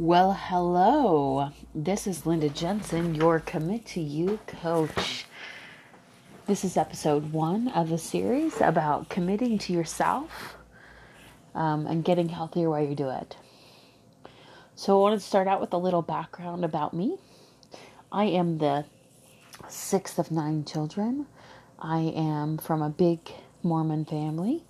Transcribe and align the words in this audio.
Well, 0.00 0.32
hello. 0.32 1.50
This 1.74 2.06
is 2.06 2.24
Linda 2.24 2.48
Jensen, 2.48 3.14
your 3.14 3.38
Commit 3.38 3.84
to 3.88 4.00
You 4.00 4.40
coach. 4.46 5.26
This 6.46 6.64
is 6.64 6.78
episode 6.78 7.34
one 7.34 7.68
of 7.68 7.92
a 7.92 7.98
series 7.98 8.62
about 8.62 9.10
committing 9.10 9.58
to 9.58 9.74
yourself 9.74 10.56
um, 11.54 11.86
and 11.86 12.02
getting 12.02 12.30
healthier 12.30 12.70
while 12.70 12.82
you 12.82 12.94
do 12.94 13.10
it. 13.10 13.36
So, 14.74 14.98
I 14.98 15.02
wanted 15.02 15.16
to 15.16 15.26
start 15.26 15.46
out 15.46 15.60
with 15.60 15.74
a 15.74 15.76
little 15.76 16.00
background 16.00 16.64
about 16.64 16.94
me. 16.94 17.18
I 18.10 18.24
am 18.24 18.56
the 18.56 18.86
sixth 19.68 20.18
of 20.18 20.30
nine 20.30 20.64
children. 20.64 21.26
I 21.78 22.14
am 22.16 22.56
from 22.56 22.80
a 22.80 22.88
big 22.88 23.20
Mormon 23.62 24.06
family. 24.06 24.64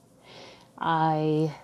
I 0.77 1.55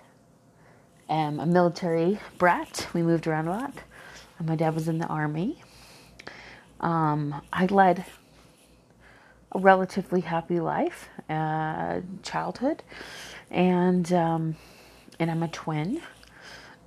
am 1.09 1.39
a 1.39 1.45
military 1.45 2.19
brat. 2.37 2.87
We 2.93 3.01
moved 3.01 3.27
around 3.27 3.47
a 3.47 3.51
lot. 3.51 3.73
And 4.39 4.47
My 4.47 4.55
dad 4.55 4.75
was 4.75 4.87
in 4.87 4.99
the 4.99 5.07
army. 5.07 5.61
Um, 6.79 7.41
I 7.51 7.65
led 7.65 8.05
a 9.51 9.59
relatively 9.59 10.21
happy 10.21 10.59
life, 10.59 11.09
uh, 11.29 12.01
childhood, 12.21 12.83
and 13.49 14.11
um, 14.13 14.55
and 15.19 15.31
I'm 15.31 15.41
a 15.41 15.47
twin. 15.47 16.01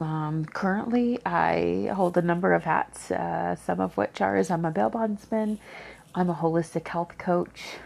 Um, 0.01 0.45
currently, 0.47 1.19
I 1.27 1.91
hold 1.95 2.17
a 2.17 2.23
number 2.23 2.55
of 2.55 2.65
hats, 2.65 3.11
uh, 3.11 3.57
some 3.57 3.81
of 3.81 3.97
which 3.97 4.21
are 4.21 4.37
as 4.37 4.51
I'm 4.51 4.65
a 4.65 4.71
bail 4.71 4.91
bondsman, 4.91 5.59
I'm 6.15 6.31
a 6.31 6.35
holistic 6.35 6.89
health 6.89 7.19
coach, 7.19 7.77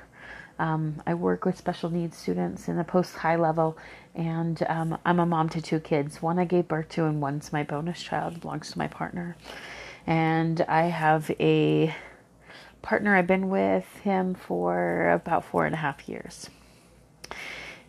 um, 0.58 1.02
I 1.06 1.14
work 1.14 1.44
with 1.44 1.56
special 1.56 1.90
needs 1.90 2.16
students 2.16 2.68
in 2.68 2.76
the 2.76 2.84
post 2.84 3.16
high 3.16 3.36
level, 3.36 3.76
and 4.14 4.62
um, 4.68 4.98
I'm 5.04 5.18
a 5.18 5.26
mom 5.26 5.48
to 5.50 5.60
two 5.60 5.80
kids. 5.80 6.22
One 6.22 6.38
I 6.38 6.44
gave 6.44 6.68
birth 6.68 6.88
to, 6.90 7.04
and 7.04 7.20
one's 7.20 7.52
my 7.52 7.62
bonus 7.62 8.02
child, 8.02 8.40
belongs 8.40 8.70
to 8.72 8.78
my 8.78 8.86
partner. 8.86 9.36
And 10.06 10.60
I 10.62 10.82
have 10.82 11.30
a 11.40 11.94
partner 12.82 13.16
I've 13.16 13.26
been 13.26 13.48
with 13.48 13.86
him 14.02 14.34
for 14.34 15.10
about 15.10 15.44
four 15.44 15.66
and 15.66 15.74
a 15.74 15.78
half 15.78 16.08
years. 16.08 16.50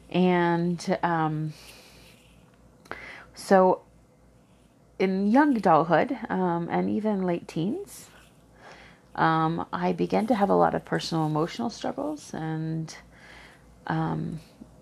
And 0.09 0.97
um, 1.03 1.53
so, 3.33 3.81
in 4.97 5.29
young 5.29 5.57
adulthood 5.57 6.17
um, 6.29 6.69
and 6.71 6.89
even 6.89 7.23
late 7.23 7.47
teens, 7.47 8.09
um, 9.15 9.65
I 9.71 9.93
began 9.93 10.27
to 10.27 10.35
have 10.35 10.49
a 10.49 10.55
lot 10.55 10.75
of 10.75 10.83
personal 10.83 11.25
emotional 11.25 11.69
struggles, 11.69 12.33
and 12.33 12.95
um, 13.87 14.39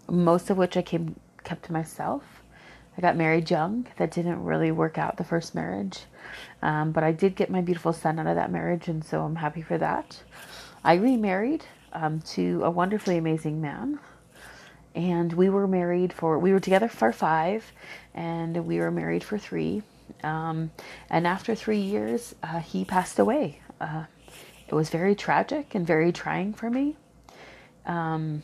most 0.10 0.50
of 0.50 0.58
which 0.58 0.76
I 0.76 0.82
came, 0.82 1.16
kept 1.44 1.66
to 1.66 1.74
myself. 1.74 2.24
I 2.98 3.02
got 3.02 3.16
married 3.16 3.50
young. 3.50 3.88
That 3.98 4.12
didn't 4.12 4.44
really 4.44 4.72
work 4.72 4.98
out 4.98 5.18
the 5.18 5.24
first 5.24 5.54
marriage, 5.56 6.02
um, 6.62 6.92
but 6.92 7.04
I 7.04 7.12
did 7.12 7.36
get 7.36 7.50
my 7.50 7.62
beautiful 7.62 7.94
son 7.94 8.20
out 8.20 8.28
of 8.28 8.36
that 8.36 8.52
marriage, 8.52 8.88
and 8.88 9.04
so 9.04 9.22
I'm 9.24 9.36
happy 9.36 9.62
for 9.62 9.78
that. 9.78 10.22
I 10.84 10.96
remarried 10.96 11.66
um, 11.94 12.20
to 12.22 12.62
a 12.64 12.72
wonderfully 12.72 13.18
amazing 13.18 13.62
man, 13.62 14.00
and 14.96 15.32
we 15.34 15.50
were 15.50 15.68
married 15.68 16.12
for 16.12 16.40
we 16.40 16.54
were 16.54 16.60
together 16.60 16.88
for 16.88 17.12
five, 17.12 17.72
and 18.16 18.66
we 18.66 18.80
were 18.80 18.92
married 18.92 19.24
for 19.24 19.38
three. 19.38 19.84
Um, 20.24 20.72
and 21.10 21.28
after 21.28 21.54
three 21.56 21.80
years, 21.80 22.36
uh, 22.44 22.60
he 22.60 22.84
passed 22.84 23.20
away. 23.20 23.60
Uh, 23.80 24.06
it 24.68 24.74
was 24.74 24.90
very 24.90 25.16
tragic 25.16 25.76
and 25.76 25.86
very 25.86 26.12
trying 26.12 26.54
for 26.54 26.70
me. 26.70 26.96
Um, 27.86 28.44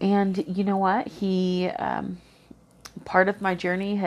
and 0.00 0.44
you 0.46 0.64
know 0.64 0.76
what? 0.76 1.06
He, 1.06 1.68
um, 1.68 2.18
part 3.04 3.28
of 3.28 3.40
my 3.40 3.54
journey 3.54 4.02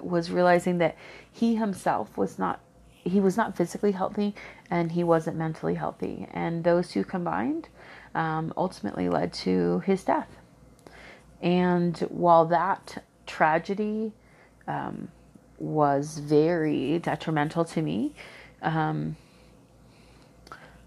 was 0.00 0.30
realizing 0.30 0.78
that 0.78 0.96
he 1.32 1.56
himself 1.56 2.16
was 2.16 2.38
not, 2.38 2.60
he 2.90 3.20
was 3.20 3.36
not 3.36 3.56
physically 3.56 3.92
healthy 3.92 4.34
and 4.70 4.92
he 4.92 5.04
wasn't 5.04 5.36
mentally 5.36 5.74
healthy. 5.74 6.26
And 6.32 6.64
those 6.64 6.88
two 6.88 7.04
combined 7.04 7.68
um, 8.14 8.52
ultimately 8.56 9.08
led 9.08 9.32
to 9.34 9.80
his 9.80 10.02
death. 10.04 10.28
And 11.40 11.96
while 12.08 12.46
that 12.46 13.04
tragedy 13.26 14.12
um, 14.66 15.08
was 15.58 16.18
very 16.18 16.98
detrimental 16.98 17.64
to 17.66 17.82
me, 17.82 18.14
um, 18.62 19.16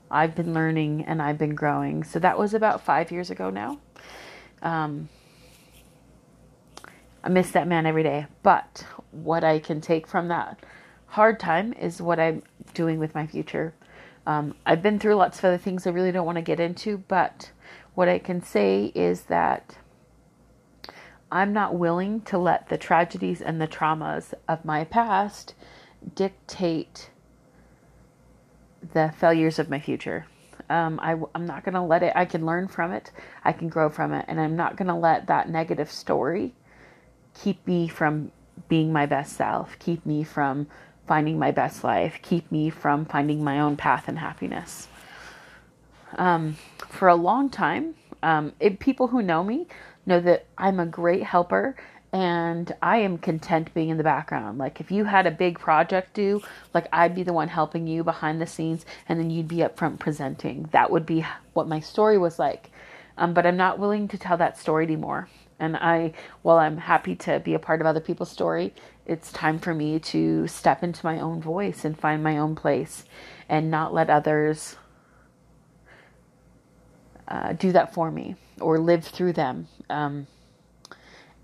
I've 0.09 0.35
been 0.35 0.53
learning 0.53 1.05
and 1.05 1.21
I've 1.21 1.37
been 1.37 1.55
growing. 1.55 2.03
So 2.03 2.19
that 2.19 2.37
was 2.37 2.53
about 2.53 2.81
five 2.83 3.11
years 3.11 3.29
ago 3.29 3.49
now. 3.49 3.79
Um, 4.61 5.09
I 7.23 7.29
miss 7.29 7.51
that 7.51 7.67
man 7.67 7.85
every 7.85 8.03
day. 8.03 8.27
But 8.43 8.85
what 9.11 9.43
I 9.43 9.59
can 9.59 9.81
take 9.81 10.07
from 10.07 10.27
that 10.27 10.59
hard 11.07 11.39
time 11.39 11.73
is 11.73 12.01
what 12.01 12.19
I'm 12.19 12.43
doing 12.73 12.99
with 12.99 13.15
my 13.15 13.27
future. 13.27 13.73
Um, 14.25 14.55
I've 14.65 14.81
been 14.81 14.99
through 14.99 15.15
lots 15.15 15.39
of 15.39 15.45
other 15.45 15.57
things 15.57 15.85
I 15.85 15.91
really 15.91 16.11
don't 16.11 16.25
want 16.25 16.37
to 16.37 16.41
get 16.41 16.59
into, 16.59 16.97
but 17.07 17.51
what 17.95 18.07
I 18.07 18.19
can 18.19 18.41
say 18.41 18.91
is 18.95 19.23
that 19.23 19.77
I'm 21.31 21.53
not 21.53 21.75
willing 21.75 22.21
to 22.21 22.37
let 22.37 22.69
the 22.69 22.77
tragedies 22.77 23.41
and 23.41 23.59
the 23.61 23.67
traumas 23.67 24.33
of 24.47 24.65
my 24.65 24.83
past 24.83 25.53
dictate 26.15 27.09
the 28.93 29.13
failures 29.17 29.59
of 29.59 29.69
my 29.69 29.79
future. 29.79 30.25
Um, 30.69 30.99
I, 31.01 31.13
am 31.35 31.45
not 31.45 31.63
going 31.63 31.73
to 31.73 31.81
let 31.81 32.03
it, 32.03 32.13
I 32.15 32.25
can 32.25 32.45
learn 32.45 32.67
from 32.67 32.91
it, 32.91 33.11
I 33.43 33.51
can 33.51 33.67
grow 33.67 33.89
from 33.89 34.13
it, 34.13 34.25
and 34.27 34.39
I'm 34.39 34.55
not 34.55 34.77
going 34.77 34.87
to 34.87 34.95
let 34.95 35.27
that 35.27 35.49
negative 35.49 35.91
story 35.91 36.53
keep 37.33 37.65
me 37.65 37.87
from 37.87 38.31
being 38.69 38.93
my 38.93 39.05
best 39.05 39.33
self, 39.35 39.77
keep 39.79 40.05
me 40.05 40.23
from 40.23 40.67
finding 41.07 41.39
my 41.39 41.51
best 41.51 41.83
life, 41.83 42.19
keep 42.21 42.51
me 42.51 42.69
from 42.69 43.05
finding 43.05 43.43
my 43.43 43.59
own 43.59 43.75
path 43.75 44.07
and 44.07 44.19
happiness. 44.19 44.87
Um, 46.15 46.57
for 46.87 47.07
a 47.07 47.15
long 47.15 47.49
time, 47.49 47.95
um, 48.23 48.53
it, 48.59 48.79
people 48.79 49.07
who 49.07 49.21
know 49.21 49.43
me 49.43 49.67
know 50.05 50.19
that 50.19 50.45
I'm 50.57 50.79
a 50.79 50.85
great 50.85 51.23
helper 51.23 51.75
and 52.13 52.75
I 52.81 52.97
am 52.97 53.17
content 53.17 53.73
being 53.73 53.89
in 53.89 53.97
the 53.97 54.03
background. 54.03 54.57
Like 54.57 54.81
if 54.81 54.91
you 54.91 55.05
had 55.05 55.25
a 55.25 55.31
big 55.31 55.59
project 55.59 56.13
due, 56.13 56.41
like 56.73 56.87
I'd 56.91 57.15
be 57.15 57.23
the 57.23 57.33
one 57.33 57.47
helping 57.47 57.87
you 57.87 58.03
behind 58.03 58.41
the 58.41 58.47
scenes, 58.47 58.85
and 59.07 59.19
then 59.19 59.29
you'd 59.29 59.47
be 59.47 59.63
up 59.63 59.77
front 59.77 59.99
presenting. 59.99 60.69
That 60.71 60.91
would 60.91 61.05
be 61.05 61.25
what 61.53 61.67
my 61.67 61.79
story 61.79 62.17
was 62.17 62.37
like. 62.37 62.69
Um, 63.17 63.33
but 63.33 63.45
I'm 63.45 63.57
not 63.57 63.79
willing 63.79 64.07
to 64.09 64.17
tell 64.17 64.37
that 64.37 64.57
story 64.57 64.85
anymore. 64.85 65.29
And 65.59 65.77
I, 65.77 66.13
while 66.41 66.57
I'm 66.57 66.77
happy 66.77 67.15
to 67.17 67.39
be 67.39 67.53
a 67.53 67.59
part 67.59 67.81
of 67.81 67.87
other 67.87 67.99
people's 67.99 68.31
story, 68.31 68.73
it's 69.05 69.31
time 69.31 69.59
for 69.59 69.73
me 69.73 69.99
to 69.99 70.47
step 70.47 70.81
into 70.81 71.05
my 71.05 71.19
own 71.19 71.39
voice 71.39 71.85
and 71.85 71.97
find 71.97 72.23
my 72.23 72.37
own 72.37 72.55
place, 72.55 73.05
and 73.47 73.69
not 73.69 73.93
let 73.93 74.09
others 74.09 74.75
uh, 77.27 77.53
do 77.53 77.71
that 77.71 77.93
for 77.93 78.11
me 78.11 78.35
or 78.59 78.79
live 78.79 79.05
through 79.05 79.33
them. 79.33 79.67
Um, 79.89 80.27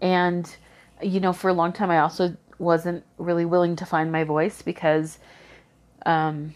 and, 0.02 0.56
you 1.02 1.20
know, 1.20 1.34
for 1.34 1.50
a 1.50 1.54
long 1.54 1.74
time, 1.74 1.92
I 1.92 2.00
also 2.00 2.36
wasn't 2.60 3.04
really 3.18 3.46
willing 3.46 3.76
to 3.78 3.86
find 3.86 4.12
my 4.12 4.24
voice 4.24 4.62
because 4.62 5.20
um, 6.06 6.56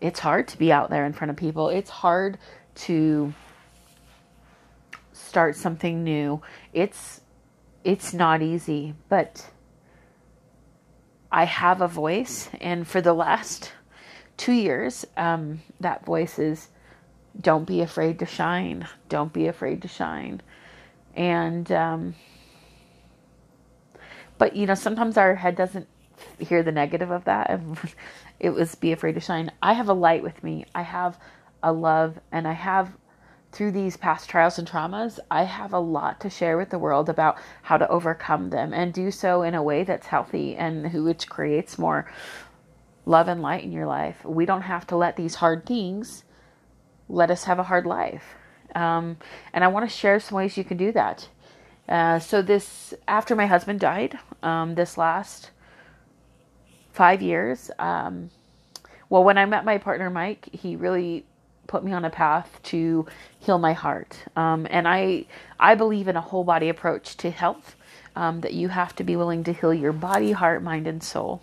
it's 0.00 0.20
hard 0.20 0.48
to 0.48 0.58
be 0.58 0.72
out 0.72 0.90
there 0.90 1.04
in 1.04 1.12
front 1.12 1.30
of 1.30 1.36
people. 1.36 1.68
It's 1.68 1.90
hard 1.90 2.38
to 2.76 3.32
start 5.12 5.56
something 5.56 6.04
new. 6.04 6.42
It's 6.72 7.20
it's 7.84 8.12
not 8.12 8.42
easy, 8.42 8.94
but 9.08 9.48
I 11.30 11.44
have 11.44 11.80
a 11.80 11.88
voice, 11.88 12.48
and 12.60 12.86
for 12.86 13.00
the 13.00 13.12
last 13.12 13.72
two 14.36 14.52
years, 14.52 15.06
um, 15.16 15.62
that 15.80 16.04
voice 16.04 16.38
is 16.38 16.68
don't 17.40 17.66
be 17.66 17.80
afraid 17.80 18.18
to 18.20 18.26
shine. 18.26 18.88
Don't 19.08 19.32
be 19.32 19.46
afraid 19.46 19.82
to 19.82 19.88
shine. 19.88 20.40
And 21.14 21.70
um, 21.70 22.14
but 24.38 24.56
you 24.56 24.66
know, 24.66 24.74
sometimes 24.74 25.16
our 25.16 25.34
head 25.34 25.56
doesn't 25.56 25.88
hear 26.38 26.62
the 26.62 26.72
negative 26.72 27.10
of 27.10 27.24
that. 27.24 27.60
it 28.40 28.50
was 28.50 28.74
be 28.74 28.92
afraid 28.92 29.14
to 29.14 29.20
shine. 29.20 29.50
I 29.62 29.74
have 29.74 29.88
a 29.88 29.94
light 29.94 30.22
with 30.22 30.42
me. 30.42 30.66
I 30.74 30.82
have 30.82 31.18
a 31.62 31.72
love, 31.72 32.18
and 32.32 32.46
I 32.46 32.52
have 32.52 32.92
through 33.52 33.72
these 33.72 33.96
past 33.96 34.28
trials 34.28 34.58
and 34.58 34.68
traumas, 34.68 35.18
I 35.30 35.44
have 35.44 35.72
a 35.72 35.78
lot 35.78 36.20
to 36.20 36.28
share 36.28 36.58
with 36.58 36.68
the 36.68 36.78
world 36.78 37.08
about 37.08 37.38
how 37.62 37.78
to 37.78 37.88
overcome 37.88 38.50
them 38.50 38.74
and 38.74 38.92
do 38.92 39.10
so 39.10 39.40
in 39.40 39.54
a 39.54 39.62
way 39.62 39.82
that's 39.82 40.08
healthy 40.08 40.54
and 40.56 40.92
which 41.04 41.26
creates 41.26 41.78
more 41.78 42.10
love 43.06 43.28
and 43.28 43.40
light 43.40 43.64
in 43.64 43.72
your 43.72 43.86
life. 43.86 44.22
We 44.24 44.44
don't 44.44 44.62
have 44.62 44.86
to 44.88 44.96
let 44.96 45.16
these 45.16 45.36
hard 45.36 45.64
things 45.64 46.24
let 47.08 47.30
us 47.30 47.44
have 47.44 47.58
a 47.58 47.62
hard 47.62 47.86
life. 47.86 48.34
Um, 48.74 49.16
and 49.54 49.64
I 49.64 49.68
want 49.68 49.88
to 49.88 49.96
share 49.96 50.20
some 50.20 50.36
ways 50.36 50.58
you 50.58 50.64
can 50.64 50.76
do 50.76 50.92
that. 50.92 51.28
Uh, 51.88 52.18
so 52.18 52.42
this 52.42 52.94
after 53.08 53.36
my 53.36 53.46
husband 53.46 53.80
died, 53.80 54.18
um, 54.42 54.74
this 54.74 54.98
last 54.98 55.50
five 56.92 57.22
years. 57.22 57.70
Um, 57.78 58.30
well, 59.10 59.24
when 59.24 59.38
I 59.38 59.46
met 59.46 59.64
my 59.64 59.78
partner 59.78 60.10
Mike, 60.10 60.48
he 60.52 60.76
really 60.76 61.24
put 61.66 61.84
me 61.84 61.92
on 61.92 62.04
a 62.04 62.10
path 62.10 62.60
to 62.64 63.06
heal 63.40 63.58
my 63.58 63.72
heart. 63.72 64.18
Um, 64.36 64.66
and 64.70 64.88
I 64.88 65.26
I 65.60 65.74
believe 65.76 66.08
in 66.08 66.16
a 66.16 66.20
whole 66.20 66.44
body 66.44 66.68
approach 66.68 67.16
to 67.18 67.30
health. 67.30 67.76
um, 68.16 68.40
that 68.40 68.54
you 68.54 68.68
have 68.68 68.96
to 68.96 69.04
be 69.04 69.16
willing 69.16 69.44
to 69.44 69.52
heal 69.52 69.74
your 69.74 69.92
body, 69.92 70.32
heart, 70.32 70.62
mind, 70.62 70.86
and 70.86 71.02
soul. 71.02 71.42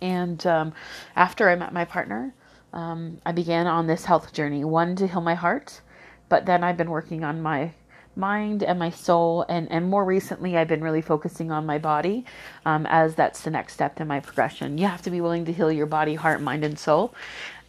And 0.00 0.44
um, 0.46 0.72
after 1.16 1.50
I 1.50 1.56
met 1.56 1.72
my 1.72 1.84
partner, 1.84 2.34
um, 2.72 3.20
I 3.26 3.32
began 3.32 3.66
on 3.66 3.86
this 3.86 4.04
health 4.04 4.32
journey 4.32 4.64
one 4.64 4.96
to 4.96 5.06
heal 5.06 5.20
my 5.20 5.34
heart, 5.34 5.80
but 6.28 6.46
then 6.46 6.64
I've 6.64 6.76
been 6.76 6.90
working 6.90 7.24
on 7.24 7.42
my 7.42 7.72
mind 8.16 8.62
and 8.62 8.78
my 8.78 8.90
soul 8.90 9.44
and 9.48 9.70
and 9.70 9.88
more 9.88 10.04
recently 10.04 10.56
i've 10.56 10.68
been 10.68 10.82
really 10.82 11.02
focusing 11.02 11.50
on 11.50 11.66
my 11.66 11.78
body 11.78 12.24
um, 12.66 12.86
as 12.86 13.14
that's 13.14 13.42
the 13.42 13.50
next 13.50 13.72
step 13.72 14.00
in 14.00 14.06
my 14.08 14.20
progression 14.20 14.78
you 14.78 14.86
have 14.86 15.02
to 15.02 15.10
be 15.10 15.20
willing 15.20 15.44
to 15.44 15.52
heal 15.52 15.70
your 15.70 15.86
body 15.86 16.14
heart 16.14 16.40
mind 16.40 16.64
and 16.64 16.78
soul 16.78 17.14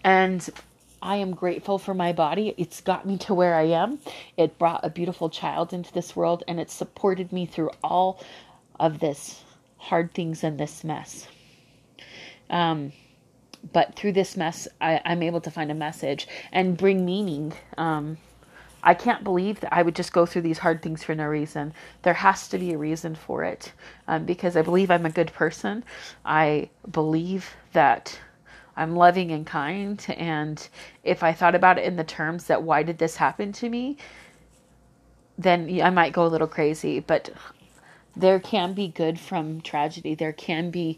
and 0.03 0.49
I 1.01 1.17
am 1.17 1.35
grateful 1.35 1.77
for 1.77 1.93
my 1.93 2.13
body. 2.13 2.55
It's 2.57 2.81
got 2.81 3.05
me 3.05 3.19
to 3.19 3.33
where 3.35 3.53
I 3.53 3.65
am. 3.65 3.99
It 4.37 4.57
brought 4.57 4.83
a 4.83 4.89
beautiful 4.89 5.29
child 5.29 5.71
into 5.71 5.93
this 5.93 6.15
world 6.15 6.43
and 6.47 6.59
it 6.59 6.71
supported 6.71 7.31
me 7.31 7.45
through 7.45 7.69
all 7.83 8.19
of 8.79 8.99
this 8.99 9.43
hard 9.77 10.15
things 10.15 10.43
and 10.43 10.59
this 10.59 10.83
mess. 10.83 11.27
Um, 12.49 12.91
but 13.71 13.95
through 13.95 14.13
this 14.13 14.35
mess, 14.35 14.67
I, 14.81 15.01
am 15.05 15.21
able 15.23 15.41
to 15.41 15.51
find 15.51 15.71
a 15.71 15.75
message 15.75 16.27
and 16.51 16.77
bring 16.77 17.05
meaning. 17.05 17.53
Um, 17.77 18.17
I 18.85 18.93
can't 18.93 19.23
believe 19.23 19.59
that 19.61 19.73
I 19.73 19.81
would 19.81 19.95
just 19.95 20.13
go 20.13 20.25
through 20.27 20.43
these 20.43 20.59
hard 20.59 20.81
things 20.83 21.03
for 21.03 21.15
no 21.15 21.25
reason. 21.25 21.73
There 22.03 22.13
has 22.13 22.47
to 22.49 22.59
be 22.59 22.71
a 22.71 22.77
reason 22.77 23.15
for 23.15 23.43
it 23.43 23.73
um, 24.07 24.25
because 24.25 24.55
I 24.55 24.61
believe 24.61 24.91
I'm 24.91 25.07
a 25.07 25.09
good 25.11 25.33
person. 25.33 25.83
I 26.23 26.69
believe 26.91 27.49
that 27.73 28.19
I'm 28.77 28.95
loving 28.95 29.31
and 29.31 29.45
kind. 29.45 30.05
And 30.17 30.65
if 31.03 31.23
I 31.23 31.33
thought 31.33 31.55
about 31.55 31.79
it 31.79 31.85
in 31.85 31.95
the 31.95 32.03
terms 32.03 32.45
that 32.45 32.61
why 32.61 32.83
did 32.83 32.99
this 32.99 33.15
happen 33.15 33.51
to 33.53 33.69
me, 33.69 33.97
then 35.37 35.81
I 35.81 35.89
might 35.89 36.13
go 36.13 36.25
a 36.25 36.27
little 36.27 36.47
crazy. 36.47 36.99
But 36.99 37.31
there 38.15 38.39
can 38.39 38.73
be 38.73 38.87
good 38.87 39.19
from 39.19 39.61
tragedy. 39.61 40.13
There 40.13 40.31
can 40.33 40.69
be 40.69 40.97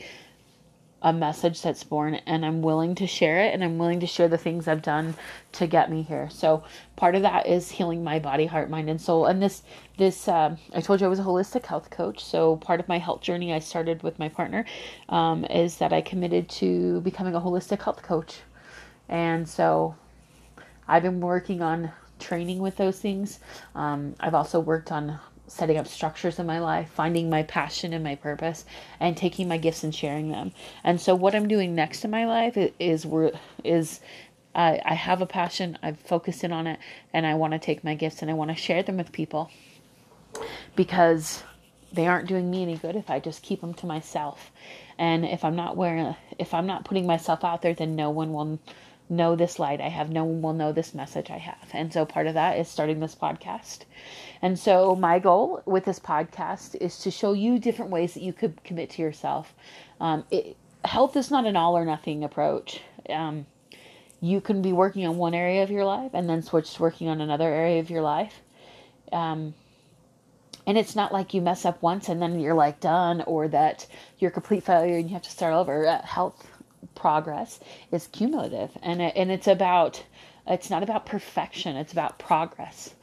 a 1.01 1.13
message 1.13 1.61
that's 1.61 1.83
born 1.83 2.15
and 2.25 2.43
I'm 2.43 2.61
willing 2.61 2.95
to 2.95 3.05
share 3.05 3.39
it 3.39 3.53
and 3.53 3.63
I'm 3.63 3.77
willing 3.77 3.99
to 3.99 4.07
share 4.07 4.27
the 4.27 4.37
things 4.37 4.67
I've 4.67 4.81
done 4.81 5.15
to 5.53 5.67
get 5.67 5.91
me 5.91 6.01
here. 6.01 6.27
So 6.31 6.63
part 6.95 7.13
of 7.13 7.21
that 7.21 7.45
is 7.45 7.69
healing 7.69 8.03
my 8.03 8.17
body, 8.17 8.47
heart, 8.47 8.69
mind 8.69 8.89
and 8.89 8.99
soul. 8.99 9.27
And 9.27 9.41
this 9.41 9.61
this 9.97 10.27
um, 10.27 10.57
I 10.73 10.81
told 10.81 10.99
you 10.99 11.05
I 11.05 11.09
was 11.09 11.19
a 11.19 11.23
holistic 11.23 11.65
health 11.65 11.91
coach. 11.91 12.23
So 12.23 12.55
part 12.57 12.79
of 12.79 12.87
my 12.87 12.97
health 12.97 13.21
journey 13.21 13.53
I 13.53 13.59
started 13.59 14.01
with 14.01 14.17
my 14.17 14.29
partner 14.29 14.65
um, 15.09 15.45
is 15.45 15.77
that 15.77 15.93
I 15.93 16.01
committed 16.01 16.49
to 16.49 17.01
becoming 17.01 17.35
a 17.35 17.41
holistic 17.41 17.83
health 17.83 18.01
coach. 18.01 18.39
And 19.07 19.47
so 19.47 19.95
I've 20.87 21.03
been 21.03 21.21
working 21.21 21.61
on 21.61 21.91
training 22.19 22.59
with 22.59 22.75
those 22.77 22.99
things. 22.99 23.39
Um, 23.75 24.15
I've 24.19 24.33
also 24.33 24.59
worked 24.59 24.91
on 24.91 25.19
setting 25.47 25.77
up 25.77 25.87
structures 25.87 26.39
in 26.39 26.45
my 26.45 26.59
life, 26.59 26.89
finding 26.89 27.29
my 27.29 27.43
passion 27.43 27.93
and 27.93 28.03
my 28.03 28.15
purpose, 28.15 28.65
and 28.99 29.15
taking 29.15 29.47
my 29.47 29.57
gifts 29.57 29.83
and 29.83 29.95
sharing 29.95 30.29
them. 30.29 30.51
And 30.83 30.99
so, 30.99 31.15
what 31.15 31.35
I'm 31.35 31.47
doing 31.47 31.75
next 31.75 32.03
in 32.05 32.11
my 32.11 32.25
life 32.25 32.57
is 32.57 32.71
is, 32.79 33.07
is 33.63 33.99
uh, 34.55 34.77
I 34.83 34.95
have 34.95 35.21
a 35.21 35.25
passion, 35.25 35.77
I've 35.83 35.99
focused 35.99 36.43
in 36.43 36.51
on 36.51 36.67
it, 36.67 36.79
and 37.13 37.25
I 37.25 37.35
want 37.35 37.53
to 37.53 37.59
take 37.59 37.83
my 37.83 37.95
gifts 37.95 38.21
and 38.21 38.31
I 38.31 38.33
want 38.33 38.49
to 38.51 38.55
share 38.55 38.83
them 38.83 38.97
with 38.97 39.11
people 39.11 39.51
because 40.75 41.43
they 41.93 42.07
aren't 42.07 42.27
doing 42.27 42.49
me 42.49 42.63
any 42.63 42.75
good 42.75 42.95
if 42.95 43.09
I 43.09 43.19
just 43.19 43.43
keep 43.43 43.61
them 43.61 43.73
to 43.75 43.85
myself. 43.85 44.51
And 44.97 45.25
if 45.25 45.45
I'm 45.45 45.55
not 45.55 45.77
wearing, 45.77 46.15
if 46.39 46.53
I'm 46.53 46.65
not 46.65 46.85
putting 46.85 47.05
myself 47.05 47.43
out 47.43 47.61
there, 47.61 47.73
then 47.73 47.95
no 47.95 48.09
one 48.09 48.33
will 48.33 48.59
know 49.09 49.35
this 49.35 49.59
light 49.59 49.81
I 49.81 49.89
have. 49.89 50.09
No 50.09 50.25
one 50.25 50.41
will 50.41 50.53
know 50.53 50.71
this 50.71 50.93
message 50.93 51.29
I 51.29 51.37
have. 51.37 51.69
And 51.73 51.91
so 51.91 52.05
part 52.05 52.27
of 52.27 52.33
that 52.33 52.59
is 52.59 52.67
starting 52.67 52.99
this 52.99 53.15
podcast. 53.15 53.79
And 54.41 54.59
so 54.59 54.95
my 54.95 55.19
goal 55.19 55.61
with 55.65 55.85
this 55.85 55.99
podcast 55.99 56.75
is 56.75 56.99
to 56.99 57.11
show 57.11 57.33
you 57.33 57.59
different 57.59 57.91
ways 57.91 58.13
that 58.13 58.23
you 58.23 58.33
could 58.33 58.63
commit 58.63 58.91
to 58.91 59.01
yourself. 59.01 59.53
Um, 59.99 60.25
it, 60.31 60.57
health 60.85 61.15
is 61.15 61.31
not 61.31 61.45
an 61.45 61.55
all 61.55 61.77
or 61.77 61.85
nothing 61.85 62.23
approach. 62.23 62.81
Um, 63.09 63.45
you 64.19 64.41
can 64.41 64.61
be 64.61 64.73
working 64.73 65.05
on 65.05 65.17
one 65.17 65.33
area 65.33 65.63
of 65.63 65.71
your 65.71 65.85
life 65.85 66.11
and 66.13 66.29
then 66.29 66.41
switch 66.41 66.73
to 66.73 66.81
working 66.81 67.07
on 67.07 67.21
another 67.21 67.51
area 67.51 67.79
of 67.79 67.89
your 67.89 68.01
life. 68.01 68.41
Um, 69.11 69.53
and 70.65 70.77
it's 70.77 70.95
not 70.95 71.13
like 71.13 71.33
you 71.33 71.41
mess 71.41 71.63
up 71.63 71.81
once 71.81 72.09
and 72.09 72.21
then 72.21 72.39
you're 72.39 72.53
like 72.53 72.81
done 72.81 73.21
or 73.21 73.47
that 73.47 73.87
you're 74.19 74.31
a 74.31 74.33
complete 74.33 74.63
failure 74.63 74.97
and 74.97 75.07
you 75.07 75.13
have 75.13 75.23
to 75.23 75.31
start 75.31 75.53
over. 75.53 75.87
Uh, 75.87 76.01
health 76.01 76.45
progress 76.95 77.59
is 77.91 78.07
cumulative. 78.07 78.71
And 78.81 79.01
it, 79.01 79.13
and 79.15 79.31
it's 79.31 79.47
about 79.47 80.03
it's 80.47 80.69
not 80.69 80.81
about 80.83 81.05
perfection 81.05 81.75
it's 81.75 81.91
about 81.91 82.19
progress. 82.19 82.93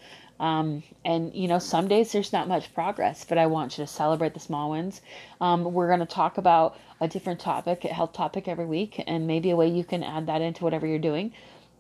Um, 0.41 0.83
and 1.05 1.33
you 1.33 1.47
know 1.47 1.61
some 1.61 1.87
days 1.87 2.11
there's 2.13 2.33
not 2.33 2.49
much 2.49 2.75
progress 2.75 3.25
but 3.25 3.39
i 3.39 3.47
want 3.47 3.79
you 3.79 3.85
to 3.85 3.91
celebrate 3.91 4.35
the 4.35 4.41
small 4.41 4.71
wins. 4.71 5.01
Um, 5.41 5.65
we're 5.65 5.87
going 5.89 6.01
to 6.01 6.07
talk 6.07 6.39
about 6.39 6.77
a 7.01 7.09
different 7.09 7.41
topic 7.41 7.85
a 7.85 7.89
health 7.89 8.13
topic 8.13 8.49
every 8.49 8.67
week 8.67 9.03
and 9.07 9.27
maybe 9.27 9.51
a 9.51 9.57
way 9.57 9.69
you 9.69 9.85
can 9.85 10.03
add 10.03 10.27
that 10.27 10.43
into 10.43 10.65
whatever 10.65 10.87
you're 10.87 10.99
doing. 10.99 11.33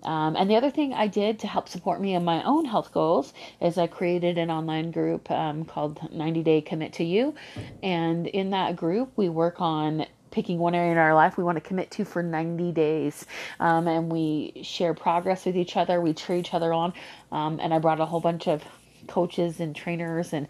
Um, 0.04 0.36
and 0.36 0.50
the 0.50 0.56
other 0.56 0.70
thing 0.70 0.92
I 0.92 1.06
did 1.06 1.38
to 1.40 1.46
help 1.46 1.68
support 1.68 2.00
me 2.00 2.14
in 2.14 2.24
my 2.24 2.42
own 2.42 2.66
health 2.66 2.92
goals 2.92 3.32
is 3.60 3.78
I 3.78 3.86
created 3.86 4.36
an 4.36 4.50
online 4.50 4.90
group 4.90 5.30
um, 5.30 5.64
called 5.64 6.12
90 6.12 6.42
Day 6.42 6.60
Commit 6.60 6.92
to 6.94 7.04
You. 7.04 7.34
And 7.82 8.26
in 8.26 8.50
that 8.50 8.76
group, 8.76 9.12
we 9.16 9.30
work 9.30 9.60
on 9.60 10.04
picking 10.34 10.58
one 10.58 10.74
area 10.74 10.90
in 10.90 10.98
our 10.98 11.14
life 11.14 11.38
we 11.38 11.44
want 11.44 11.56
to 11.56 11.60
commit 11.60 11.92
to 11.92 12.04
for 12.04 12.20
90 12.22 12.72
days. 12.72 13.24
Um, 13.60 13.86
and 13.86 14.10
we 14.10 14.60
share 14.64 14.92
progress 14.92 15.46
with 15.46 15.56
each 15.56 15.76
other, 15.76 16.00
we 16.00 16.12
cheer 16.12 16.36
each 16.36 16.52
other 16.52 16.72
on. 16.72 16.92
Um, 17.30 17.60
and 17.62 17.72
I 17.72 17.78
brought 17.78 18.00
a 18.00 18.04
whole 18.04 18.20
bunch 18.20 18.48
of 18.48 18.64
coaches 19.06 19.60
and 19.60 19.76
trainers 19.76 20.32
and 20.32 20.48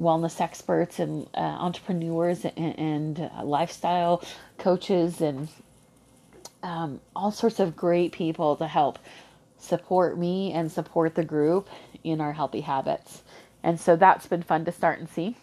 wellness 0.00 0.40
experts 0.40 0.98
and 0.98 1.28
uh, 1.34 1.40
entrepreneurs 1.40 2.46
and, 2.46 2.78
and 2.78 3.20
uh, 3.20 3.44
lifestyle 3.44 4.24
coaches 4.56 5.20
and 5.20 5.48
um, 6.62 7.00
all 7.14 7.30
sorts 7.30 7.60
of 7.60 7.76
great 7.76 8.12
people 8.12 8.56
to 8.56 8.66
help 8.66 8.98
support 9.58 10.18
me 10.18 10.52
and 10.52 10.72
support 10.72 11.14
the 11.14 11.24
group 11.24 11.68
in 12.02 12.22
our 12.22 12.32
healthy 12.32 12.62
habits. 12.62 13.22
And 13.62 13.78
so 13.78 13.96
that's 13.96 14.26
been 14.26 14.42
fun 14.42 14.64
to 14.64 14.72
start 14.72 14.98
and 14.98 15.08
see. 15.08 15.36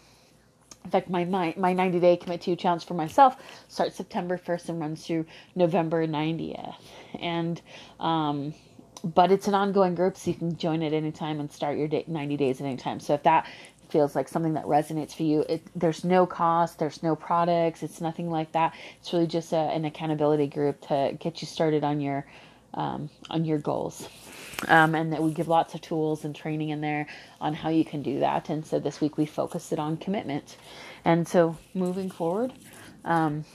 In 0.83 0.91
fact, 0.91 1.09
my, 1.09 1.25
my, 1.25 1.53
my 1.57 1.73
90 1.73 1.99
day 1.99 2.17
commit 2.17 2.41
to 2.41 2.55
challenge 2.55 2.85
for 2.85 2.93
myself 2.93 3.37
starts 3.67 3.95
September 3.95 4.37
1st 4.37 4.69
and 4.69 4.79
runs 4.79 5.05
through 5.05 5.25
November 5.55 6.05
90th. 6.05 6.75
And, 7.19 7.61
um, 7.99 8.53
but 9.03 9.31
it's 9.31 9.47
an 9.47 9.53
ongoing 9.53 9.95
group, 9.95 10.17
so 10.17 10.31
you 10.31 10.37
can 10.37 10.55
join 10.57 10.83
at 10.83 10.93
any 10.93 11.11
time 11.11 11.39
and 11.39 11.51
start 11.51 11.77
your 11.77 11.87
day, 11.87 12.03
90 12.07 12.37
days 12.37 12.61
at 12.61 12.67
any 12.67 12.77
time. 12.77 12.99
So 12.99 13.13
if 13.13 13.23
that 13.23 13.47
feels 13.89 14.15
like 14.15 14.27
something 14.27 14.53
that 14.55 14.65
resonates 14.65 15.13
for 15.13 15.23
you, 15.23 15.45
it, 15.47 15.61
there's 15.75 16.03
no 16.03 16.25
cost, 16.25 16.79
there's 16.79 17.03
no 17.03 17.15
products, 17.15 17.83
it's 17.83 18.01
nothing 18.01 18.29
like 18.29 18.51
that. 18.53 18.73
It's 18.99 19.13
really 19.13 19.27
just 19.27 19.53
a, 19.53 19.57
an 19.57 19.85
accountability 19.85 20.47
group 20.47 20.81
to 20.87 21.15
get 21.19 21.41
you 21.41 21.47
started 21.47 21.83
on 21.83 22.01
your 22.01 22.25
um, 22.73 23.09
on 23.29 23.45
your 23.45 23.59
goals. 23.59 24.09
Um, 24.67 24.95
and 24.95 25.11
that 25.11 25.21
we 25.21 25.33
give 25.33 25.47
lots 25.47 25.73
of 25.73 25.81
tools 25.81 26.23
and 26.23 26.35
training 26.35 26.69
in 26.69 26.79
there 26.79 27.07
on 27.41 27.53
how 27.53 27.69
you 27.69 27.83
can 27.83 28.01
do 28.01 28.19
that. 28.19 28.49
And 28.49 28.65
so 28.65 28.79
this 28.79 29.01
week 29.01 29.17
we 29.17 29.25
focused 29.25 29.73
it 29.73 29.79
on 29.79 29.97
commitment. 29.97 30.57
And 31.03 31.27
so 31.27 31.57
moving 31.73 32.09
forward, 32.09 32.53
um, 33.03 33.45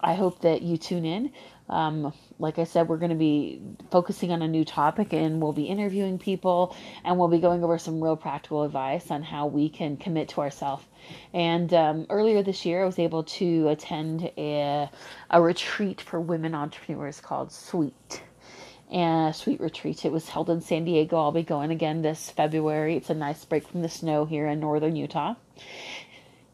I 0.00 0.14
hope 0.14 0.42
that 0.42 0.62
you 0.62 0.76
tune 0.76 1.04
in. 1.04 1.32
Um, 1.68 2.12
like 2.40 2.58
I 2.58 2.64
said, 2.64 2.88
we're 2.88 2.96
going 2.96 3.10
to 3.10 3.16
be 3.16 3.60
focusing 3.92 4.32
on 4.32 4.42
a 4.42 4.48
new 4.48 4.64
topic 4.64 5.12
and 5.12 5.40
we'll 5.40 5.52
be 5.52 5.64
interviewing 5.64 6.18
people 6.18 6.76
and 7.04 7.16
we'll 7.16 7.28
be 7.28 7.38
going 7.38 7.62
over 7.62 7.78
some 7.78 8.02
real 8.02 8.16
practical 8.16 8.64
advice 8.64 9.10
on 9.10 9.22
how 9.22 9.46
we 9.46 9.68
can 9.68 9.96
commit 9.96 10.30
to 10.30 10.40
ourselves. 10.40 10.84
And 11.32 11.72
um, 11.72 12.06
earlier 12.10 12.42
this 12.42 12.66
year, 12.66 12.82
I 12.82 12.86
was 12.86 12.98
able 12.98 13.22
to 13.24 13.68
attend 13.68 14.32
a, 14.36 14.90
a 15.30 15.40
retreat 15.40 16.00
for 16.00 16.20
women 16.20 16.54
entrepreneurs 16.56 17.20
called 17.20 17.52
Sweet 17.52 18.22
and 18.90 19.34
sweet 19.34 19.60
retreat. 19.60 20.04
It 20.04 20.12
was 20.12 20.28
held 20.28 20.50
in 20.50 20.60
San 20.60 20.84
Diego. 20.84 21.16
I'll 21.16 21.32
be 21.32 21.42
going 21.42 21.70
again 21.70 22.02
this 22.02 22.30
February. 22.30 22.96
It's 22.96 23.10
a 23.10 23.14
nice 23.14 23.44
break 23.44 23.66
from 23.66 23.82
the 23.82 23.88
snow 23.88 24.24
here 24.24 24.46
in 24.48 24.60
northern 24.60 24.96
Utah. 24.96 25.34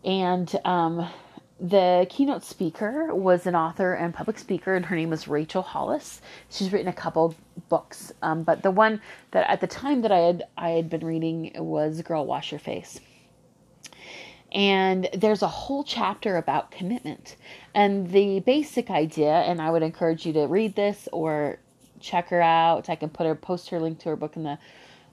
And 0.04 0.54
um, 0.64 1.08
the 1.58 2.06
keynote 2.10 2.44
speaker 2.44 3.14
was 3.14 3.46
an 3.46 3.56
author 3.56 3.94
and 3.94 4.12
public 4.12 4.38
speaker, 4.38 4.74
and 4.74 4.84
her 4.84 4.96
name 4.96 5.10
was 5.10 5.26
Rachel 5.26 5.62
Hollis. 5.62 6.20
She's 6.50 6.70
written 6.72 6.88
a 6.88 6.92
couple 6.92 7.34
books, 7.70 8.12
um, 8.20 8.42
but 8.42 8.62
the 8.62 8.70
one 8.70 9.00
that 9.30 9.48
at 9.48 9.60
the 9.60 9.66
time 9.66 10.02
that 10.02 10.12
I 10.12 10.18
had 10.18 10.44
I 10.56 10.70
had 10.70 10.90
been 10.90 11.04
reading 11.04 11.52
was 11.56 12.02
"Girl, 12.02 12.26
Wash 12.26 12.52
Your 12.52 12.58
Face." 12.58 13.00
And 14.52 15.08
there's 15.12 15.42
a 15.42 15.48
whole 15.48 15.82
chapter 15.82 16.36
about 16.36 16.70
commitment. 16.70 17.36
And 17.74 18.10
the 18.10 18.40
basic 18.40 18.90
idea, 18.90 19.32
and 19.32 19.60
I 19.60 19.70
would 19.70 19.82
encourage 19.82 20.24
you 20.24 20.32
to 20.34 20.46
read 20.46 20.76
this 20.76 21.08
or 21.12 21.58
check 22.00 22.28
her 22.28 22.42
out. 22.42 22.88
I 22.88 22.96
can 22.96 23.10
put 23.10 23.26
her 23.26 23.34
post 23.34 23.70
her 23.70 23.80
link 23.80 23.98
to 24.00 24.10
her 24.10 24.16
book 24.16 24.36
in 24.36 24.44
the 24.44 24.58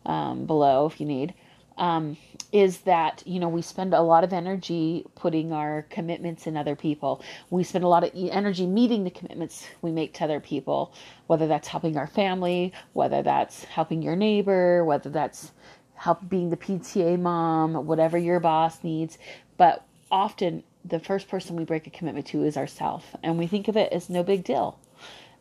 um, 0.06 0.46
below 0.46 0.86
if 0.86 1.00
you 1.00 1.06
need. 1.06 1.34
Um, 1.76 2.18
is 2.52 2.82
that 2.82 3.24
you 3.26 3.40
know 3.40 3.50
we 3.50 3.64
spend 3.64 3.96
a 3.96 4.02
lot 4.02 4.24
of 4.24 4.32
energy 4.32 5.06
putting 5.16 5.52
our 5.52 5.88
commitments 5.90 6.46
in 6.46 6.56
other 6.56 6.76
people. 6.76 7.24
We 7.50 7.64
spend 7.64 7.84
a 7.84 7.88
lot 7.88 8.04
of 8.04 8.12
energy 8.14 8.68
meeting 8.68 9.04
the 9.04 9.10
commitments 9.10 9.68
we 9.82 9.92
make 9.92 10.14
to 10.16 10.26
other 10.26 10.40
people, 10.40 10.94
whether 11.28 11.48
that's 11.48 11.68
helping 11.68 11.98
our 11.98 12.06
family, 12.08 12.74
whether 12.94 13.24
that's 13.24 13.64
helping 13.64 14.04
your 14.04 14.16
neighbor, 14.16 14.86
whether 14.86 15.10
that's 15.10 15.52
help 15.96 16.30
being 16.30 16.52
the 16.52 16.58
PTA 16.58 17.20
mom, 17.20 17.88
whatever 17.88 18.18
your 18.18 18.40
boss 18.40 18.84
needs. 18.84 19.18
But 19.58 19.84
often 20.12 20.64
the 20.86 21.00
first 21.00 21.28
person 21.28 21.56
we 21.56 21.64
break 21.64 21.88
a 21.88 21.90
commitment 21.90 22.28
to 22.28 22.44
is 22.44 22.56
ourselves, 22.56 23.06
and 23.24 23.40
we 23.40 23.48
think 23.48 23.68
of 23.68 23.78
it 23.78 23.92
as 23.92 24.10
no 24.10 24.22
big 24.22 24.44
deal. 24.44 24.78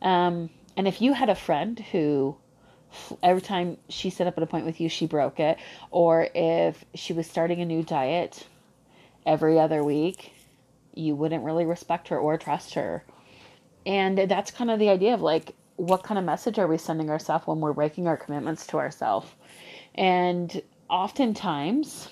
Um, 0.01 0.49
and 0.75 0.87
if 0.87 1.01
you 1.01 1.13
had 1.13 1.29
a 1.29 1.35
friend 1.35 1.79
who 1.91 2.37
every 3.21 3.41
time 3.41 3.77
she 3.89 4.09
set 4.09 4.27
up 4.27 4.37
an 4.37 4.43
appointment 4.43 4.73
with 4.73 4.81
you, 4.81 4.89
she 4.89 5.05
broke 5.05 5.39
it, 5.39 5.57
or 5.91 6.29
if 6.33 6.85
she 6.93 7.13
was 7.13 7.27
starting 7.27 7.61
a 7.61 7.65
new 7.65 7.83
diet 7.83 8.45
every 9.25 9.59
other 9.59 9.83
week, 9.83 10.33
you 10.93 11.15
wouldn't 11.15 11.43
really 11.43 11.65
respect 11.65 12.09
her 12.09 12.17
or 12.17 12.37
trust 12.37 12.75
her. 12.75 13.03
And 13.85 14.17
that's 14.17 14.51
kind 14.51 14.69
of 14.69 14.79
the 14.79 14.89
idea 14.89 15.13
of 15.13 15.21
like, 15.21 15.55
what 15.75 16.03
kind 16.03 16.19
of 16.19 16.23
message 16.23 16.59
are 16.59 16.67
we 16.67 16.77
sending 16.77 17.09
ourselves 17.09 17.47
when 17.47 17.59
we're 17.59 17.73
breaking 17.73 18.07
our 18.07 18.17
commitments 18.17 18.67
to 18.67 18.77
ourselves? 18.77 19.27
And 19.95 20.61
oftentimes, 20.89 22.09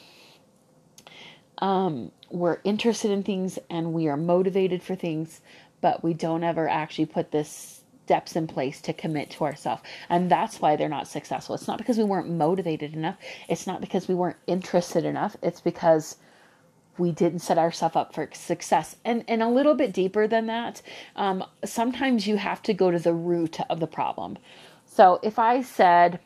um, 1.60 2.12
we're 2.32 2.60
interested 2.64 3.12
in 3.12 3.24
things 3.24 3.60
and 3.70 3.94
we 3.94 4.08
are 4.08 4.18
motivated 4.18 4.82
for 4.82 4.96
things, 4.96 5.42
but 5.80 6.04
we 6.04 6.14
don't 6.14 6.44
ever 6.44 6.68
actually 6.68 7.06
put 7.06 7.32
this 7.32 7.81
steps 8.12 8.36
in 8.36 8.46
place 8.46 8.82
to 8.82 8.92
commit 8.92 9.30
to 9.30 9.46
ourselves. 9.46 9.82
And 10.10 10.30
that's 10.30 10.60
why 10.60 10.76
they're 10.76 10.90
not 10.90 11.08
successful. 11.08 11.56
It's 11.56 11.66
not 11.66 11.78
because 11.78 11.98
we 11.98 12.04
weren't 12.04 12.30
motivated 12.30 12.94
enough. 12.94 13.16
It's 13.48 13.66
not 13.66 13.80
because 13.80 14.10
we 14.10 14.16
weren't 14.16 14.36
interested 14.48 15.06
enough. 15.06 15.38
It's 15.42 15.62
because 15.62 16.18
we 16.98 17.14
didn't 17.14 17.40
set 17.40 17.58
ourselves 17.58 17.96
up 17.96 18.14
for 18.14 18.28
success. 18.34 18.98
And 19.06 19.24
and 19.30 19.42
a 19.42 19.48
little 19.48 19.76
bit 19.76 19.94
deeper 19.94 20.28
than 20.28 20.48
that, 20.48 20.82
um, 21.16 21.46
sometimes 21.64 22.28
you 22.28 22.36
have 22.36 22.62
to 22.64 22.74
go 22.74 22.92
to 22.92 23.00
the 23.00 23.14
root 23.14 23.62
of 23.70 23.80
the 23.80 23.88
problem. 23.88 24.38
So 24.86 25.22
if 25.24 25.40
I 25.40 25.62
said, 25.62 26.20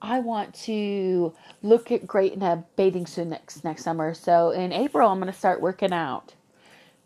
I 0.00 0.20
want 0.20 0.54
to 0.66 1.34
look 1.62 1.90
at 1.90 2.06
great 2.06 2.34
in 2.34 2.42
a 2.42 2.64
bathing 2.76 3.06
suit 3.06 3.26
next 3.26 3.64
next 3.64 3.82
summer, 3.82 4.14
so 4.14 4.50
in 4.50 4.72
April 4.72 5.08
I'm 5.10 5.18
going 5.18 5.32
to 5.32 5.36
start 5.36 5.60
working 5.60 5.92
out. 5.92 6.34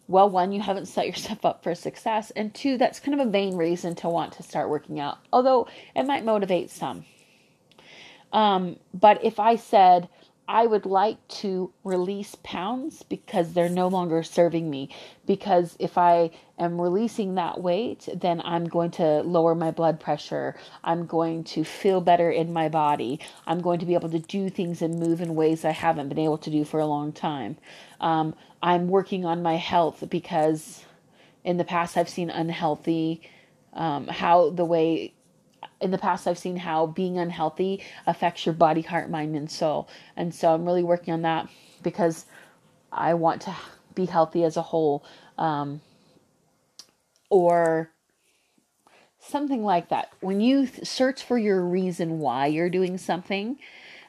Well, 0.09 0.31
one, 0.31 0.53
you 0.53 0.61
haven't 0.62 0.87
set 0.87 1.07
yourself 1.07 1.45
up 1.45 1.62
for 1.62 1.75
success, 1.75 2.33
and 2.35 2.53
two, 2.55 2.79
that's 2.79 2.99
kind 2.99 3.21
of 3.21 3.27
a 3.27 3.31
vain 3.31 3.57
reason 3.57 3.95
to 3.97 4.09
want 4.09 4.33
to 4.35 4.43
start 4.43 4.71
working 4.71 4.99
out, 4.99 5.19
although 5.33 5.69
it 5.95 6.07
might 6.07 6.25
motivate 6.25 6.71
some. 6.71 7.05
Um, 8.33 8.77
but 8.93 9.23
if 9.25 9.38
I 9.38 9.57
said, 9.57 10.09
I 10.49 10.67
would 10.67 10.87
like 10.87 11.28
to 11.28 11.71
release 11.85 12.35
pounds 12.43 13.02
because 13.02 13.52
they're 13.52 13.69
no 13.69 13.87
longer 13.87 14.23
serving 14.23 14.71
me. 14.71 14.88
Because 15.26 15.76
if 15.78 15.99
I 15.99 16.31
am 16.59 16.81
releasing 16.81 17.35
that 17.35 17.61
weight, 17.61 18.09
then 18.14 18.40
I'm 18.43 18.64
going 18.64 18.90
to 18.93 19.21
lower 19.21 19.55
my 19.55 19.71
blood 19.71 20.00
pressure. 20.00 20.57
I'm 20.83 21.05
going 21.05 21.45
to 21.45 21.64
feel 21.64 22.00
better 22.00 22.31
in 22.31 22.50
my 22.55 22.71
body. 22.71 23.21
I'm 23.47 23.61
going 23.61 23.78
to 23.81 23.87
be 23.87 23.93
able 23.93 24.09
to 24.09 24.19
do 24.19 24.49
things 24.49 24.81
and 24.81 24.99
move 24.99 25.21
in 25.21 25.35
ways 25.35 25.67
I 25.67 25.73
haven't 25.73 26.09
been 26.09 26.19
able 26.19 26.38
to 26.38 26.50
do 26.50 26.64
for 26.64 26.81
a 26.81 26.87
long 26.87 27.12
time. 27.12 27.59
Um, 28.00 28.35
I'm 28.62 28.88
working 28.88 29.26
on 29.26 29.43
my 29.43 29.57
health 29.57 30.05
because 30.09 30.83
in 31.45 31.59
the 31.59 31.64
past 31.64 31.99
I've 31.99 32.09
seen 32.09 32.31
unhealthy, 32.31 33.21
um, 33.75 34.09
how 34.09 34.49
the 34.49 34.64
way 34.64 35.12
in 35.81 35.91
the 35.91 35.99
past 35.99 36.27
I've 36.27 36.39
seen 36.39 36.57
how 36.57 36.87
being 36.87 37.19
unhealthy 37.19 37.83
affects 38.07 38.45
your 38.47 38.55
body, 38.55 38.83
heart, 38.83 39.11
mind, 39.11 39.37
and 39.37 39.51
soul. 39.51 39.89
And 40.17 40.35
so 40.35 40.53
I'm 40.53 40.65
really 40.65 40.83
working 40.83 41.15
on 41.15 41.23
that 41.23 41.49
because 41.83 42.27
I 42.91 43.15
want 43.15 43.43
to 43.43 43.55
be 43.95 44.07
healthy 44.07 44.45
as 44.45 44.57
a 44.57 44.63
whole. 44.63 45.05
Um, 45.37 45.81
or 47.31 47.91
something 49.21 49.63
like 49.65 49.89
that. 49.89 50.11
When 50.21 50.41
you 50.41 50.67
search 50.67 51.23
for 51.23 51.39
your 51.39 51.65
reason 51.65 52.19
why 52.19 52.47
you're 52.47 52.71
doing 52.71 52.99
something, 52.99 53.59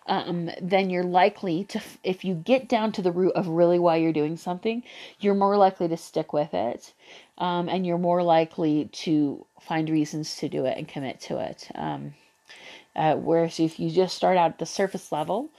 um, 0.10 0.50
then 0.62 0.89
you're 0.89 1.04
likely 1.04 1.63
to, 1.66 1.82
if 2.04 2.25
you 2.25 2.34
get 2.34 2.68
down 2.68 2.92
to 2.94 3.01
the 3.01 3.12
root 3.12 3.34
of 3.36 3.48
really 3.48 3.80
why 3.80 3.98
you're 3.98 4.12
doing 4.12 4.36
something, 4.36 4.84
you're 5.20 5.36
more 5.36 5.56
likely 5.56 5.88
to 5.88 5.98
stick 5.98 6.34
with 6.34 6.54
it. 6.54 6.94
Um, 7.38 7.70
and 7.70 7.86
you're 7.86 7.98
more 7.98 8.22
likely 8.22 8.89
to 8.92 9.46
find 9.62 9.89
reasons 9.89 10.36
to 10.38 10.50
do 10.50 10.66
it 10.66 10.78
and 10.78 10.88
commit 10.88 11.22
to 11.22 11.39
it. 11.39 11.70
Um, 11.75 12.16
uh, 12.96 13.16
whereas 13.16 13.60
if 13.60 13.80
you 13.80 13.89
just 13.89 14.18
start 14.18 14.36
out 14.36 14.51
at 14.51 14.60
the 14.60 14.66
surface 14.66 15.12
level, 15.12 15.50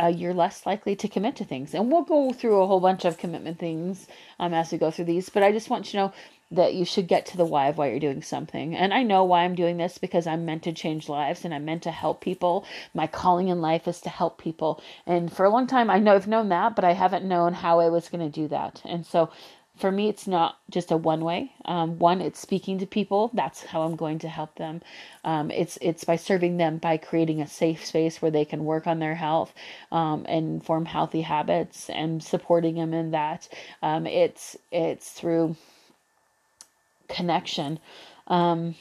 uh, 0.00 0.06
you're 0.06 0.32
less 0.32 0.64
likely 0.64 0.94
to 0.96 1.08
commit 1.08 1.36
to 1.36 1.44
things. 1.44 1.74
And 1.74 1.90
we'll 1.90 2.02
go 2.02 2.32
through 2.32 2.62
a 2.62 2.66
whole 2.66 2.80
bunch 2.80 3.04
of 3.04 3.18
commitment 3.18 3.58
things 3.58 4.06
um, 4.38 4.54
as 4.54 4.70
we 4.70 4.78
go 4.78 4.90
through 4.90 5.06
these, 5.06 5.28
but 5.28 5.42
I 5.42 5.52
just 5.52 5.68
want 5.68 5.86
you 5.86 5.90
to 5.92 5.96
know 5.96 6.12
that 6.50 6.74
you 6.74 6.84
should 6.84 7.06
get 7.06 7.26
to 7.26 7.36
the 7.36 7.44
why 7.44 7.68
of 7.68 7.76
why 7.76 7.90
you're 7.90 8.00
doing 8.00 8.22
something. 8.22 8.74
And 8.74 8.94
I 8.94 9.02
know 9.02 9.24
why 9.24 9.44
I'm 9.44 9.54
doing 9.54 9.76
this 9.76 9.98
because 9.98 10.26
I'm 10.26 10.46
meant 10.46 10.62
to 10.64 10.72
change 10.72 11.08
lives 11.08 11.44
and 11.44 11.52
I'm 11.52 11.64
meant 11.64 11.82
to 11.82 11.90
help 11.90 12.20
people. 12.20 12.64
My 12.94 13.06
calling 13.06 13.48
in 13.48 13.60
life 13.60 13.86
is 13.86 14.00
to 14.02 14.08
help 14.08 14.38
people. 14.38 14.82
And 15.06 15.32
for 15.32 15.44
a 15.44 15.50
long 15.50 15.66
time 15.66 15.90
I 15.90 15.98
know 15.98 16.14
I've 16.14 16.26
known 16.26 16.48
that, 16.48 16.74
but 16.74 16.84
I 16.84 16.92
haven't 16.92 17.24
known 17.24 17.52
how 17.52 17.80
I 17.80 17.90
was 17.90 18.08
going 18.08 18.24
to 18.30 18.40
do 18.40 18.48
that. 18.48 18.80
And 18.84 19.04
so 19.04 19.30
for 19.76 19.92
me 19.92 20.08
it's 20.08 20.26
not 20.26 20.58
just 20.70 20.90
a 20.90 20.96
one 20.96 21.24
way 21.24 21.52
um, 21.66 21.98
one 21.98 22.20
it's 22.20 22.40
speaking 22.40 22.78
to 22.78 22.86
people 22.86 23.30
that's 23.32 23.62
how 23.62 23.82
i'm 23.82 23.94
going 23.94 24.18
to 24.18 24.28
help 24.28 24.54
them 24.56 24.80
um, 25.24 25.50
it's 25.52 25.78
it's 25.80 26.02
by 26.04 26.16
serving 26.16 26.56
them 26.56 26.78
by 26.78 26.96
creating 26.96 27.40
a 27.40 27.46
safe 27.46 27.84
space 27.84 28.20
where 28.20 28.30
they 28.30 28.44
can 28.44 28.64
work 28.64 28.88
on 28.88 28.98
their 28.98 29.14
health 29.14 29.52
um, 29.92 30.26
and 30.28 30.64
form 30.64 30.84
healthy 30.84 31.22
habits 31.22 31.88
and 31.90 32.22
supporting 32.22 32.74
them 32.74 32.92
in 32.92 33.12
that 33.12 33.48
um, 33.82 34.06
it's 34.06 34.56
it's 34.72 35.12
through 35.12 35.54
connection. 37.08 37.78
Um, 38.26 38.74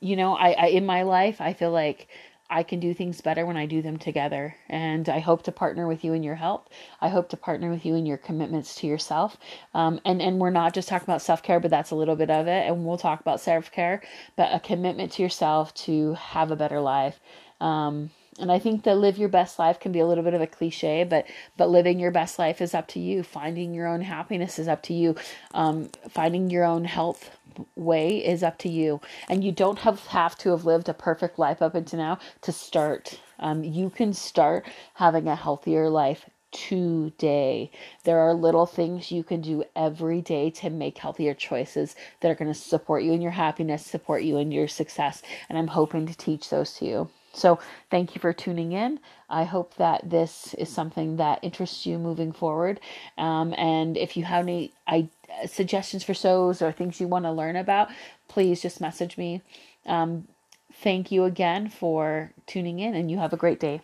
you 0.00 0.16
know, 0.16 0.34
I, 0.34 0.52
I 0.52 0.66
in 0.66 0.86
my 0.86 1.02
life, 1.02 1.40
I 1.40 1.52
feel 1.52 1.70
like 1.70 2.08
I 2.50 2.64
can 2.64 2.80
do 2.80 2.92
things 2.92 3.20
better 3.20 3.46
when 3.46 3.56
I 3.56 3.66
do 3.66 3.80
them 3.80 3.96
together. 3.96 4.56
And 4.68 5.08
I 5.08 5.20
hope 5.20 5.44
to 5.44 5.52
partner 5.52 5.86
with 5.86 6.04
you 6.04 6.12
in 6.14 6.24
your 6.24 6.34
health. 6.34 6.68
I 7.00 7.08
hope 7.08 7.28
to 7.28 7.36
partner 7.36 7.70
with 7.70 7.86
you 7.86 7.94
in 7.94 8.06
your 8.06 8.16
commitments 8.16 8.74
to 8.76 8.88
yourself. 8.88 9.36
Um, 9.72 10.00
and, 10.04 10.20
and 10.20 10.40
we're 10.40 10.50
not 10.50 10.74
just 10.74 10.88
talking 10.88 11.06
about 11.06 11.22
self 11.22 11.42
care, 11.42 11.60
but 11.60 11.70
that's 11.70 11.92
a 11.92 11.94
little 11.94 12.16
bit 12.16 12.30
of 12.30 12.48
it. 12.48 12.66
And 12.66 12.84
we'll 12.84 12.98
talk 12.98 13.20
about 13.20 13.40
self 13.40 13.70
care, 13.70 14.02
but 14.36 14.52
a 14.52 14.58
commitment 14.58 15.12
to 15.12 15.22
yourself 15.22 15.72
to 15.74 16.14
have 16.14 16.50
a 16.50 16.56
better 16.56 16.80
life. 16.80 17.20
Um, 17.60 18.10
and 18.38 18.50
I 18.50 18.58
think 18.58 18.84
that 18.84 18.96
live 18.98 19.18
your 19.18 19.28
best 19.28 19.58
life 19.58 19.80
can 19.80 19.92
be 19.92 19.98
a 19.98 20.06
little 20.06 20.24
bit 20.24 20.34
of 20.34 20.40
a 20.40 20.46
cliche, 20.46 21.04
but 21.04 21.26
but 21.56 21.68
living 21.68 21.98
your 21.98 22.10
best 22.10 22.38
life 22.38 22.60
is 22.60 22.74
up 22.74 22.88
to 22.88 23.00
you. 23.00 23.22
Finding 23.22 23.74
your 23.74 23.86
own 23.86 24.02
happiness 24.02 24.58
is 24.58 24.68
up 24.68 24.82
to 24.84 24.94
you. 24.94 25.16
Um, 25.52 25.90
finding 26.08 26.50
your 26.50 26.64
own 26.64 26.84
health 26.84 27.36
way 27.76 28.24
is 28.24 28.42
up 28.42 28.58
to 28.58 28.68
you. 28.68 29.00
And 29.28 29.42
you 29.44 29.52
don't 29.52 29.80
have, 29.80 30.06
have 30.06 30.36
to 30.38 30.50
have 30.50 30.64
lived 30.64 30.88
a 30.88 30.94
perfect 30.94 31.38
life 31.38 31.62
up 31.62 31.74
until 31.74 31.98
now 31.98 32.18
to 32.42 32.52
start. 32.52 33.20
Um, 33.38 33.64
you 33.64 33.90
can 33.90 34.12
start 34.12 34.66
having 34.94 35.26
a 35.26 35.36
healthier 35.36 35.88
life 35.88 36.28
today. 36.52 37.70
There 38.04 38.18
are 38.18 38.34
little 38.34 38.66
things 38.66 39.12
you 39.12 39.22
can 39.22 39.40
do 39.40 39.64
every 39.76 40.20
day 40.20 40.50
to 40.50 40.70
make 40.70 40.98
healthier 40.98 41.34
choices 41.34 41.94
that 42.20 42.30
are 42.30 42.34
going 42.34 42.52
to 42.52 42.58
support 42.58 43.02
you 43.02 43.12
in 43.12 43.22
your 43.22 43.30
happiness, 43.32 43.86
support 43.86 44.22
you 44.22 44.36
in 44.36 44.50
your 44.50 44.68
success. 44.68 45.22
And 45.48 45.58
I'm 45.58 45.68
hoping 45.68 46.06
to 46.06 46.16
teach 46.16 46.50
those 46.50 46.74
to 46.74 46.84
you. 46.84 47.10
So, 47.32 47.60
thank 47.90 48.14
you 48.14 48.20
for 48.20 48.32
tuning 48.32 48.72
in. 48.72 49.00
I 49.28 49.44
hope 49.44 49.76
that 49.76 50.10
this 50.10 50.54
is 50.54 50.68
something 50.68 51.16
that 51.16 51.40
interests 51.42 51.86
you 51.86 51.98
moving 51.98 52.32
forward. 52.32 52.80
Um, 53.18 53.54
and 53.56 53.96
if 53.96 54.16
you 54.16 54.24
have 54.24 54.44
any 54.44 54.72
I, 54.86 55.08
suggestions 55.46 56.04
for 56.04 56.14
shows 56.14 56.62
or 56.62 56.72
things 56.72 57.00
you 57.00 57.08
want 57.08 57.24
to 57.26 57.32
learn 57.32 57.56
about, 57.56 57.90
please 58.28 58.62
just 58.62 58.80
message 58.80 59.18
me. 59.18 59.42
Um, 59.86 60.28
thank 60.72 61.12
you 61.12 61.24
again 61.24 61.68
for 61.68 62.32
tuning 62.46 62.80
in, 62.80 62.94
and 62.94 63.10
you 63.10 63.18
have 63.18 63.32
a 63.32 63.36
great 63.38 63.60
day. 63.60 63.80